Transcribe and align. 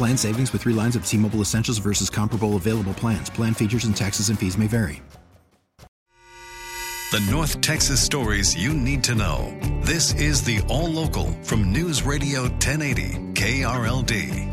Plan 0.00 0.16
savings 0.16 0.50
with 0.54 0.62
three 0.62 0.72
lines 0.72 0.96
of 0.96 1.04
T 1.04 1.18
Mobile 1.18 1.42
Essentials 1.42 1.76
versus 1.76 2.08
comparable 2.08 2.56
available 2.56 2.94
plans. 2.94 3.28
Plan 3.28 3.52
features 3.52 3.84
and 3.84 3.94
taxes 3.94 4.30
and 4.30 4.38
fees 4.38 4.56
may 4.56 4.66
vary. 4.66 5.02
The 7.12 7.20
North 7.30 7.60
Texas 7.60 8.02
stories 8.02 8.56
you 8.56 8.72
need 8.72 9.04
to 9.04 9.14
know. 9.14 9.54
This 9.82 10.14
is 10.14 10.42
the 10.42 10.62
All 10.68 10.88
Local 10.88 11.30
from 11.42 11.70
News 11.70 12.02
Radio 12.02 12.44
1080 12.44 13.34
KRLD. 13.34 14.46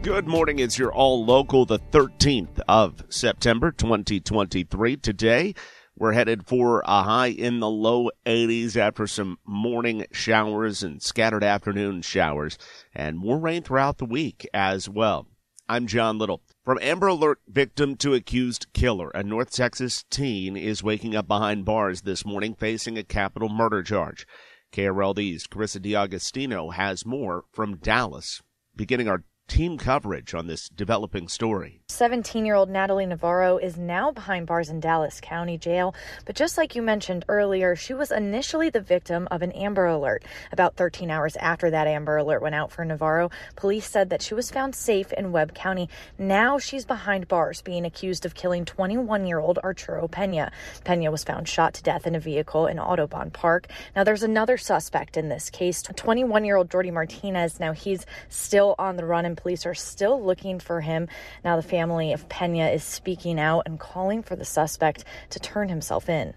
Good 0.00 0.26
morning. 0.26 0.60
It's 0.60 0.78
your 0.78 0.94
All 0.94 1.22
Local, 1.22 1.66
the 1.66 1.78
13th 1.78 2.58
of 2.68 3.04
September 3.10 3.70
2023. 3.70 4.96
Today, 4.96 5.54
we're 5.96 6.12
headed 6.12 6.46
for 6.46 6.82
a 6.84 7.02
high 7.02 7.28
in 7.28 7.60
the 7.60 7.70
low 7.70 8.10
80s 8.26 8.76
after 8.76 9.06
some 9.06 9.38
morning 9.46 10.04
showers 10.12 10.82
and 10.82 11.02
scattered 11.02 11.42
afternoon 11.42 12.02
showers 12.02 12.58
and 12.94 13.18
more 13.18 13.38
rain 13.38 13.62
throughout 13.62 13.98
the 13.98 14.04
week 14.04 14.46
as 14.52 14.88
well. 14.88 15.26
I'm 15.68 15.86
John 15.86 16.18
Little. 16.18 16.42
From 16.64 16.78
Amber 16.82 17.08
Alert 17.08 17.40
victim 17.48 17.96
to 17.96 18.14
accused 18.14 18.66
killer, 18.72 19.10
a 19.14 19.22
North 19.22 19.50
Texas 19.50 20.04
teen 20.10 20.56
is 20.56 20.82
waking 20.82 21.16
up 21.16 21.26
behind 21.26 21.64
bars 21.64 22.02
this 22.02 22.24
morning 22.24 22.54
facing 22.54 22.98
a 22.98 23.02
capital 23.02 23.48
murder 23.48 23.82
charge. 23.82 24.26
KRLD's 24.72 25.46
Carissa 25.46 25.80
D'Agostino 25.80 26.70
has 26.70 27.06
more 27.06 27.44
from 27.52 27.78
Dallas. 27.78 28.42
Beginning 28.76 29.08
our 29.08 29.24
team 29.48 29.78
coverage 29.78 30.34
on 30.34 30.46
this 30.46 30.68
developing 30.68 31.28
story. 31.28 31.80
17 31.88 32.44
year 32.44 32.54
old 32.54 32.68
Natalie 32.68 33.06
Navarro 33.06 33.58
is 33.58 33.78
now 33.78 34.10
behind 34.10 34.46
bars 34.46 34.68
in 34.68 34.80
Dallas 34.80 35.20
County 35.20 35.56
Jail. 35.56 35.94
But 36.24 36.36
just 36.36 36.58
like 36.58 36.74
you 36.74 36.82
mentioned 36.82 37.24
earlier, 37.28 37.76
she 37.76 37.94
was 37.94 38.10
initially 38.10 38.70
the 38.70 38.80
victim 38.80 39.28
of 39.30 39.42
an 39.42 39.52
Amber 39.52 39.86
Alert. 39.86 40.24
About 40.52 40.76
13 40.76 41.10
hours 41.10 41.36
after 41.36 41.70
that 41.70 41.86
Amber 41.86 42.16
Alert 42.18 42.42
went 42.42 42.54
out 42.54 42.72
for 42.72 42.84
Navarro, 42.84 43.30
police 43.54 43.88
said 43.88 44.10
that 44.10 44.20
she 44.20 44.34
was 44.34 44.50
found 44.50 44.74
safe 44.74 45.12
in 45.12 45.32
Webb 45.32 45.54
County. 45.54 45.88
Now 46.18 46.58
she's 46.58 46.84
behind 46.84 47.28
bars, 47.28 47.62
being 47.62 47.84
accused 47.84 48.26
of 48.26 48.34
killing 48.34 48.64
21 48.64 49.26
year 49.26 49.38
old 49.38 49.58
Arturo 49.58 50.08
Pena. 50.08 50.50
Pena 50.84 51.10
was 51.10 51.24
found 51.24 51.48
shot 51.48 51.74
to 51.74 51.82
death 51.82 52.06
in 52.06 52.14
a 52.14 52.20
vehicle 52.20 52.66
in 52.66 52.78
Audubon 52.78 53.30
Park. 53.30 53.68
Now 53.94 54.02
there's 54.02 54.24
another 54.24 54.58
suspect 54.58 55.16
in 55.16 55.28
this 55.28 55.50
case, 55.50 55.82
21 55.82 56.44
year 56.44 56.56
old 56.56 56.70
Jordy 56.70 56.90
Martinez. 56.90 57.60
Now 57.60 57.72
he's 57.72 58.04
still 58.28 58.74
on 58.78 58.96
the 58.96 59.04
run 59.04 59.24
and 59.24 59.35
police 59.36 59.66
are 59.66 59.74
still 59.74 60.22
looking 60.22 60.58
for 60.58 60.80
him. 60.80 61.08
Now, 61.44 61.56
the 61.56 61.62
family 61.62 62.12
of 62.12 62.28
Pena 62.28 62.68
is 62.68 62.82
speaking 62.82 63.38
out 63.38 63.62
and 63.66 63.78
calling 63.78 64.22
for 64.22 64.36
the 64.36 64.44
suspect 64.44 65.04
to 65.30 65.40
turn 65.40 65.68
himself 65.68 66.08
in. 66.08 66.34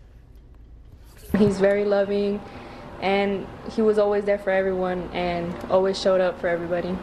He's 1.37 1.59
very 1.59 1.85
loving 1.85 2.41
and 3.01 3.47
he 3.71 3.81
was 3.81 3.97
always 3.97 4.25
there 4.25 4.37
for 4.37 4.51
everyone 4.51 5.09
and 5.13 5.53
always 5.69 5.99
showed 5.99 6.21
up 6.21 6.39
for 6.39 6.47
everybody. 6.47 6.95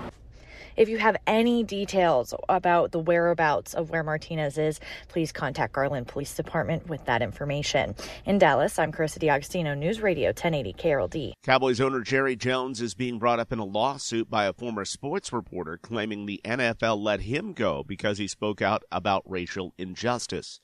If 0.77 0.91
you 0.91 0.99
have 0.99 1.17
any 1.27 1.65
details 1.65 2.35
about 2.51 2.93
the 2.93 2.99
whereabouts 2.99 3.73
of 3.73 3.89
where 3.89 4.03
Martinez 4.03 4.59
is, 4.59 4.79
please 5.09 5.33
contact 5.33 5.73
Garland 5.73 6.07
Police 6.07 6.35
Department 6.35 6.87
with 6.87 7.03
that 7.07 7.23
information. 7.23 7.95
In 8.27 8.37
Dallas, 8.37 8.79
I'm 8.79 8.93
Carissa 8.93 9.19
D'Agostino, 9.19 9.73
News 9.73 10.03
Radio 10.03 10.29
1080 10.29 10.75
KRLD. 10.75 11.33
Cowboys 11.43 11.81
owner 11.81 12.01
Jerry 12.01 12.37
Jones 12.37 12.83
is 12.83 12.95
being 12.95 13.19
brought 13.19 13.41
up 13.41 13.53
in 13.53 13.59
a 13.59 13.65
lawsuit 13.65 14.29
by 14.29 14.45
a 14.45 14.53
former 14.53 14.85
sports 14.85 15.33
reporter 15.33 15.79
claiming 15.79 16.27
the 16.27 16.43
NFL 16.45 17.03
let 17.03 17.23
him 17.23 17.55
go 17.55 17.83
because 17.83 18.19
he 18.19 18.29
spoke 18.29 18.61
out 18.61 18.83
about 18.93 19.23
racial 19.25 19.73
injustice. 19.79 20.61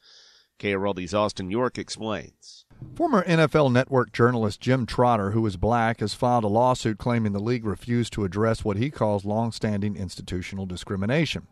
KRLD's 0.58 1.14
Austin 1.14 1.50
York 1.50 1.78
explains. 1.78 2.66
Former 2.94 3.24
NFL 3.24 3.72
Network 3.72 4.12
journalist 4.12 4.60
Jim 4.60 4.86
Trotter, 4.86 5.30
who 5.30 5.44
is 5.46 5.56
black, 5.56 6.00
has 6.00 6.14
filed 6.14 6.44
a 6.44 6.48
lawsuit 6.48 6.98
claiming 6.98 7.32
the 7.32 7.40
league 7.40 7.64
refused 7.64 8.12
to 8.12 8.24
address 8.24 8.64
what 8.64 8.76
he 8.76 8.90
calls 8.90 9.24
longstanding 9.24 9.96
institutional 9.96 10.66
discrimination. 10.66 11.46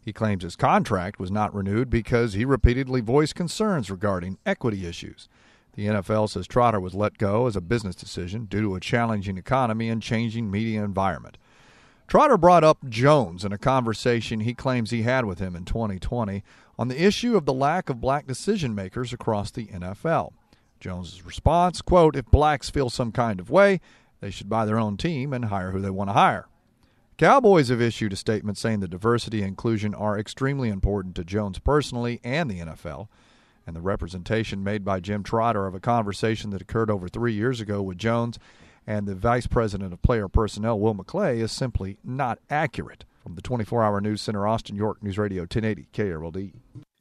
He 0.00 0.12
claims 0.12 0.42
his 0.42 0.56
contract 0.56 1.18
was 1.18 1.30
not 1.30 1.54
renewed 1.54 1.88
because 1.88 2.34
he 2.34 2.44
repeatedly 2.44 3.00
voiced 3.00 3.34
concerns 3.34 3.90
regarding 3.90 4.38
equity 4.44 4.86
issues. 4.86 5.28
The 5.74 5.86
NFL 5.86 6.28
says 6.28 6.46
Trotter 6.46 6.80
was 6.80 6.94
let 6.94 7.18
go 7.18 7.46
as 7.46 7.56
a 7.56 7.60
business 7.60 7.94
decision 7.94 8.44
due 8.44 8.60
to 8.62 8.74
a 8.74 8.80
challenging 8.80 9.38
economy 9.38 9.88
and 9.88 10.02
changing 10.02 10.50
media 10.50 10.84
environment. 10.84 11.38
Trotter 12.06 12.36
brought 12.36 12.64
up 12.64 12.78
Jones 12.88 13.44
in 13.44 13.52
a 13.52 13.58
conversation 13.58 14.40
he 14.40 14.52
claims 14.52 14.90
he 14.90 15.02
had 15.02 15.24
with 15.24 15.38
him 15.38 15.56
in 15.56 15.64
2020 15.64 16.42
on 16.78 16.88
the 16.88 17.02
issue 17.02 17.36
of 17.36 17.46
the 17.46 17.54
lack 17.54 17.88
of 17.88 18.00
black 18.00 18.26
decision 18.26 18.74
makers 18.74 19.12
across 19.12 19.50
the 19.50 19.66
NFL. 19.68 20.32
Jones's 20.82 21.24
response, 21.24 21.80
quote, 21.80 22.16
if 22.16 22.26
blacks 22.26 22.68
feel 22.68 22.90
some 22.90 23.12
kind 23.12 23.38
of 23.38 23.50
way, 23.50 23.80
they 24.20 24.30
should 24.30 24.48
buy 24.48 24.64
their 24.64 24.80
own 24.80 24.96
team 24.96 25.32
and 25.32 25.44
hire 25.44 25.70
who 25.70 25.80
they 25.80 25.90
want 25.90 26.10
to 26.10 26.14
hire. 26.14 26.48
Cowboys 27.16 27.68
have 27.68 27.80
issued 27.80 28.12
a 28.12 28.16
statement 28.16 28.58
saying 28.58 28.80
that 28.80 28.90
diversity 28.90 29.38
and 29.38 29.48
inclusion 29.48 29.94
are 29.94 30.18
extremely 30.18 30.68
important 30.68 31.14
to 31.14 31.24
Jones 31.24 31.60
personally 31.60 32.20
and 32.24 32.50
the 32.50 32.58
NFL. 32.58 33.06
And 33.64 33.76
the 33.76 33.80
representation 33.80 34.64
made 34.64 34.84
by 34.84 34.98
Jim 34.98 35.22
Trotter 35.22 35.68
of 35.68 35.74
a 35.76 35.80
conversation 35.80 36.50
that 36.50 36.62
occurred 36.62 36.90
over 36.90 37.06
three 37.08 37.32
years 37.32 37.60
ago 37.60 37.80
with 37.80 37.96
Jones 37.96 38.40
and 38.84 39.06
the 39.06 39.14
Vice 39.14 39.46
President 39.46 39.92
of 39.92 40.02
Player 40.02 40.26
Personnel, 40.26 40.80
Will 40.80 40.96
McClay, 40.96 41.38
is 41.38 41.52
simply 41.52 41.96
not 42.02 42.40
accurate. 42.50 43.04
From 43.22 43.36
the 43.36 43.42
24 43.42 43.84
hour 43.84 44.00
news 44.00 44.20
center, 44.20 44.48
Austin, 44.48 44.74
York, 44.74 45.00
News 45.00 45.16
Radio 45.16 45.42
1080, 45.42 45.86
KRLD. 45.92 46.52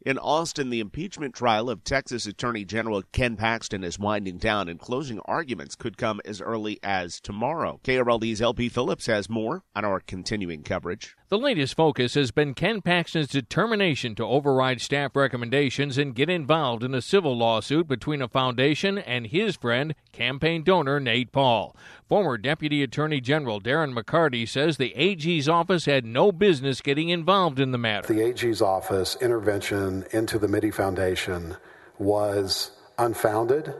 In 0.03 0.17
Austin, 0.17 0.71
the 0.71 0.79
impeachment 0.79 1.35
trial 1.35 1.69
of 1.69 1.83
Texas 1.83 2.25
Attorney 2.25 2.65
General 2.65 3.03
Ken 3.11 3.37
Paxton 3.37 3.83
is 3.83 3.99
winding 3.99 4.39
down, 4.39 4.67
and 4.67 4.79
closing 4.79 5.19
arguments 5.25 5.75
could 5.75 5.95
come 5.95 6.19
as 6.25 6.41
early 6.41 6.79
as 6.81 7.19
tomorrow. 7.19 7.79
KRLD's 7.83 8.41
LP 8.41 8.67
Phillips 8.67 9.05
has 9.05 9.29
more 9.29 9.61
on 9.75 9.85
our 9.85 9.99
continuing 9.99 10.63
coverage. 10.63 11.15
The 11.31 11.39
latest 11.39 11.77
focus 11.77 12.15
has 12.15 12.29
been 12.31 12.53
Ken 12.53 12.81
Paxton's 12.81 13.29
determination 13.29 14.15
to 14.15 14.25
override 14.25 14.81
staff 14.81 15.15
recommendations 15.15 15.97
and 15.97 16.13
get 16.13 16.29
involved 16.29 16.83
in 16.83 16.93
a 16.93 17.01
civil 17.01 17.37
lawsuit 17.37 17.87
between 17.87 18.21
a 18.21 18.27
foundation 18.27 18.97
and 18.97 19.27
his 19.27 19.55
friend, 19.55 19.95
campaign 20.11 20.61
donor 20.63 20.99
Nate 20.99 21.31
Paul. 21.31 21.73
Former 22.09 22.37
Deputy 22.37 22.83
Attorney 22.83 23.21
General 23.21 23.61
Darren 23.61 23.97
McCarty 23.97 24.45
says 24.45 24.75
the 24.75 24.93
AG's 24.93 25.47
office 25.47 25.85
had 25.85 26.03
no 26.03 26.33
business 26.33 26.81
getting 26.81 27.07
involved 27.07 27.61
in 27.61 27.71
the 27.71 27.77
matter. 27.77 28.13
The 28.13 28.25
AG's 28.25 28.61
office 28.61 29.15
intervention 29.21 30.03
into 30.11 30.37
the 30.37 30.47
Mitte 30.47 30.73
Foundation 30.73 31.55
was 31.97 32.71
unfounded, 32.97 33.73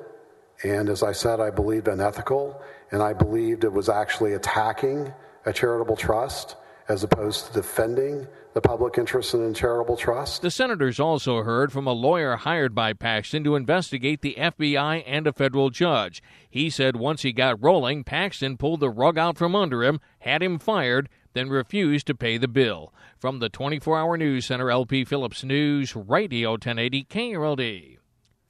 and 0.63 0.87
as 0.87 1.03
I 1.03 1.11
said, 1.11 1.41
I 1.41 1.49
believed 1.49 1.89
unethical, 1.89 2.61
and 2.91 3.03
I 3.03 3.11
believed 3.11 3.65
it 3.65 3.73
was 3.73 3.89
actually 3.89 4.31
attacking 4.35 5.11
a 5.45 5.51
charitable 5.51 5.97
trust 5.97 6.55
as 6.91 7.03
opposed 7.03 7.47
to 7.47 7.53
defending 7.53 8.27
the 8.53 8.61
public 8.61 8.97
interest 8.97 9.33
in 9.33 9.41
a 9.41 9.53
charitable 9.53 9.95
trust. 9.95 10.41
The 10.41 10.51
senators 10.51 10.99
also 10.99 11.41
heard 11.41 11.71
from 11.71 11.87
a 11.87 11.93
lawyer 11.93 12.35
hired 12.35 12.75
by 12.75 12.91
Paxton 12.91 13.45
to 13.45 13.55
investigate 13.55 14.21
the 14.21 14.35
FBI 14.37 15.03
and 15.07 15.25
a 15.25 15.31
federal 15.31 15.69
judge. 15.69 16.21
He 16.49 16.69
said 16.69 16.97
once 16.97 17.21
he 17.21 17.31
got 17.31 17.63
rolling, 17.63 18.03
Paxton 18.03 18.57
pulled 18.57 18.81
the 18.81 18.89
rug 18.89 19.17
out 19.17 19.37
from 19.37 19.55
under 19.55 19.83
him, 19.83 20.01
had 20.19 20.43
him 20.43 20.59
fired, 20.59 21.07
then 21.33 21.49
refused 21.49 22.07
to 22.07 22.15
pay 22.15 22.37
the 22.37 22.49
bill. 22.49 22.93
From 23.17 23.39
the 23.39 23.47
24 23.47 23.97
hour 23.97 24.17
news 24.17 24.45
center, 24.45 24.69
LP 24.69 25.05
Phillips 25.05 25.45
News, 25.45 25.95
Radio 25.95 26.51
1080 26.51 27.05
KRLD. 27.05 27.97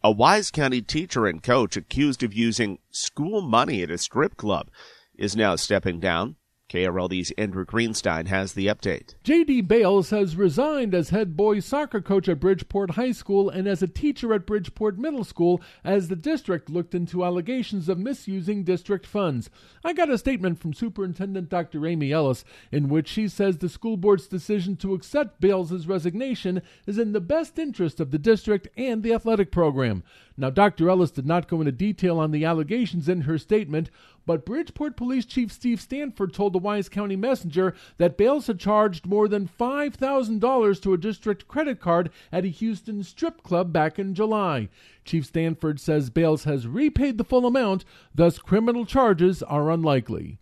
A 0.04 0.12
Wise 0.12 0.50
County 0.50 0.82
teacher 0.82 1.28
and 1.28 1.44
coach 1.44 1.78
accused 1.78 2.24
of 2.24 2.34
using 2.34 2.80
school 2.90 3.42
money 3.42 3.84
at 3.84 3.92
a 3.92 4.00
strip 4.00 4.36
club 4.36 4.72
is 5.16 5.36
now 5.36 5.56
stepping 5.56 6.00
down. 6.00 6.38
KRLD's 6.72 7.32
Andrew 7.32 7.66
Greenstein 7.66 8.28
has 8.28 8.54
the 8.54 8.68
update. 8.68 9.16
J.D. 9.26 9.60
Bales 9.62 10.12
has 10.12 10.38
resigned 10.38 10.96
as 10.96 11.10
head 11.10 11.36
boys 11.36 11.66
soccer 11.66 12.00
coach 12.00 12.30
at 12.30 12.40
Bridgeport 12.40 12.92
High 12.92 13.12
School 13.12 13.50
and 13.50 13.68
as 13.68 13.84
a 13.84 13.88
teacher 13.88 14.34
at 14.34 14.46
Bridgeport 14.46 14.98
Middle 14.98 15.26
School 15.26 15.62
as 15.84 16.08
the 16.08 16.16
district 16.16 16.70
looked 16.70 16.96
into 16.96 17.26
allegations 17.26 17.90
of 17.90 18.00
misusing 18.00 18.64
district 18.64 19.06
funds. 19.06 19.50
I 19.84 19.92
got 19.92 20.10
a 20.10 20.18
statement 20.18 20.62
from 20.62 20.74
Superintendent 20.74 21.50
Dr. 21.50 21.86
Amy 21.86 22.14
Ellis 22.14 22.46
in 22.72 22.88
which 22.88 23.10
she 23.10 23.28
says 23.28 23.58
the 23.58 23.68
school 23.68 23.98
board's 23.98 24.28
decision 24.28 24.78
to 24.78 24.94
accept 24.94 25.42
Bales' 25.42 25.88
resignation 25.88 26.62
is 26.88 26.98
in 26.98 27.12
the 27.12 27.20
best 27.20 27.60
interest 27.60 28.00
of 28.00 28.12
the 28.12 28.18
district 28.18 28.70
and 28.78 29.04
the 29.04 29.14
athletic 29.14 29.52
program. 29.52 30.04
Now, 30.38 30.50
Dr. 30.50 30.90
Ellis 30.90 31.12
did 31.12 31.26
not 31.26 31.50
go 31.50 31.60
into 31.60 31.74
detail 31.74 32.18
on 32.18 32.32
the 32.32 32.46
allegations 32.46 33.10
in 33.10 33.22
her 33.22 33.38
statement, 33.38 33.90
but 34.26 34.46
Bridgeport 34.46 34.96
Police 34.96 35.26
Chief 35.26 35.52
Steve 35.52 35.82
Stanford 35.82 36.34
told 36.34 36.54
the 36.54 36.60
Wise 36.60 36.90
County 36.90 37.16
Messenger 37.16 37.74
that 37.98 38.18
Bales 38.18 38.48
had 38.48 38.60
charged 38.60 39.06
more 39.06 39.28
than 39.28 39.48
$5,000 39.48 40.82
to 40.82 40.94
a 40.94 40.98
district 40.98 41.48
credit 41.48 41.80
card 41.80 42.10
at 42.32 42.46
a 42.46 42.50
Houston 42.50 43.04
strip 43.04 43.44
club 43.44 43.74
back 43.74 43.98
in 43.98 44.14
July. 44.14 44.70
Chief 45.06 45.26
Stanford 45.26 45.80
says 45.80 46.10
Bales 46.10 46.44
has 46.44 46.68
repaid 46.68 47.18
the 47.18 47.24
full 47.24 47.46
amount, 47.46 47.84
thus, 48.14 48.38
criminal 48.38 48.86
charges 48.86 49.42
are 49.44 49.72
unlikely. 49.72 50.38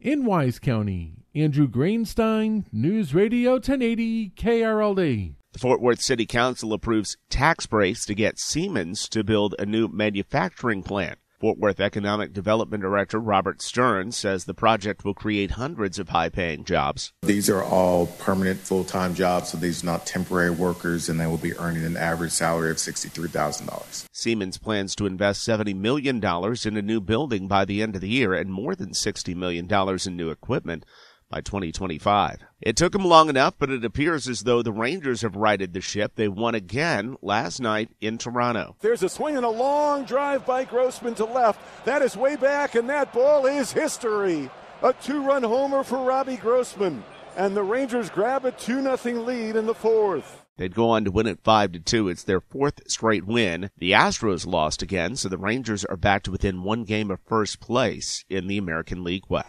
In 0.00 0.24
Wise 0.24 0.58
County, 0.58 1.14
Andrew 1.34 1.68
Greenstein, 1.68 2.64
News 2.72 3.14
Radio 3.14 3.52
1080 3.52 4.30
KRLD. 4.30 5.34
The 5.52 5.58
Fort 5.58 5.80
Worth 5.80 6.00
City 6.00 6.26
Council 6.26 6.72
approves 6.72 7.16
tax 7.28 7.66
breaks 7.66 8.06
to 8.06 8.14
get 8.14 8.38
Siemens 8.38 9.08
to 9.10 9.24
build 9.24 9.54
a 9.58 9.66
new 9.66 9.88
manufacturing 9.88 10.82
plant. 10.82 11.18
Fort 11.40 11.56
Worth 11.56 11.80
Economic 11.80 12.34
Development 12.34 12.82
Director 12.82 13.18
Robert 13.18 13.62
Sturns 13.62 14.14
says 14.14 14.44
the 14.44 14.52
project 14.52 15.06
will 15.06 15.14
create 15.14 15.52
hundreds 15.52 15.98
of 15.98 16.10
high 16.10 16.28
paying 16.28 16.64
jobs. 16.64 17.14
These 17.22 17.48
are 17.48 17.64
all 17.64 18.08
permanent 18.18 18.60
full 18.60 18.84
time 18.84 19.14
jobs, 19.14 19.48
so 19.48 19.56
these 19.56 19.82
are 19.82 19.86
not 19.86 20.04
temporary 20.04 20.50
workers, 20.50 21.08
and 21.08 21.18
they 21.18 21.26
will 21.26 21.38
be 21.38 21.56
earning 21.56 21.86
an 21.86 21.96
average 21.96 22.32
salary 22.32 22.70
of 22.70 22.76
$63,000. 22.76 24.04
Siemens 24.12 24.58
plans 24.58 24.94
to 24.96 25.06
invest 25.06 25.48
$70 25.48 25.74
million 25.74 26.22
in 26.22 26.76
a 26.76 26.82
new 26.82 27.00
building 27.00 27.48
by 27.48 27.64
the 27.64 27.80
end 27.80 27.94
of 27.94 28.02
the 28.02 28.08
year 28.10 28.34
and 28.34 28.52
more 28.52 28.74
than 28.74 28.90
$60 28.90 29.34
million 29.34 29.66
in 30.06 30.16
new 30.16 30.28
equipment 30.28 30.84
by 31.30 31.40
2025. 31.40 32.38
It 32.60 32.76
took 32.76 32.92
them 32.92 33.04
long 33.04 33.28
enough, 33.28 33.54
but 33.58 33.70
it 33.70 33.84
appears 33.84 34.28
as 34.28 34.40
though 34.40 34.62
the 34.62 34.72
Rangers 34.72 35.22
have 35.22 35.36
righted 35.36 35.72
the 35.72 35.80
ship. 35.80 36.12
They 36.16 36.28
won 36.28 36.54
again 36.54 37.16
last 37.22 37.60
night 37.60 37.90
in 38.00 38.18
Toronto. 38.18 38.76
There's 38.80 39.02
a 39.02 39.08
swing 39.08 39.36
and 39.36 39.46
a 39.46 39.50
long 39.50 40.04
drive 40.04 40.44
by 40.44 40.64
Grossman 40.64 41.14
to 41.14 41.24
left. 41.24 41.60
That 41.84 42.02
is 42.02 42.16
way 42.16 42.36
back, 42.36 42.74
and 42.74 42.90
that 42.90 43.12
ball 43.12 43.46
is 43.46 43.72
history. 43.72 44.50
A 44.82 44.92
two 44.92 45.22
run 45.22 45.42
homer 45.42 45.84
for 45.84 46.04
Robbie 46.04 46.36
Grossman. 46.36 47.04
And 47.36 47.56
the 47.56 47.62
Rangers 47.62 48.10
grab 48.10 48.44
a 48.44 48.50
2 48.50 48.82
0 48.82 49.22
lead 49.22 49.54
in 49.54 49.66
the 49.66 49.74
fourth. 49.74 50.44
They'd 50.56 50.74
go 50.74 50.90
on 50.90 51.04
to 51.04 51.10
win 51.10 51.26
it 51.26 51.38
5 51.42 51.72
to 51.72 51.80
2. 51.80 52.08
It's 52.08 52.24
their 52.24 52.40
fourth 52.40 52.80
straight 52.86 53.24
win. 53.24 53.70
The 53.78 53.92
Astros 53.92 54.46
lost 54.46 54.82
again, 54.82 55.16
so 55.16 55.28
the 55.28 55.38
Rangers 55.38 55.84
are 55.84 55.96
back 55.96 56.24
to 56.24 56.30
within 56.30 56.64
one 56.64 56.84
game 56.84 57.10
of 57.10 57.20
first 57.26 57.60
place 57.60 58.24
in 58.28 58.46
the 58.46 58.58
American 58.58 59.04
League 59.04 59.24
West. 59.28 59.48